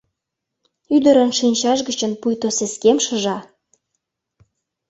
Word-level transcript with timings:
Ӱдырын 0.95 1.31
шинчаж 1.39 1.79
гычын 1.87 2.11
пуйто 2.21 2.49
сескем 2.57 2.97
шыжа. 3.05 3.37